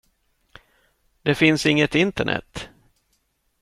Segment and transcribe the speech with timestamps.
[1.21, 2.69] Det finns inget internet.